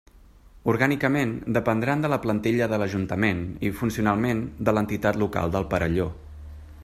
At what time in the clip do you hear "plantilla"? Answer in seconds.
2.23-2.69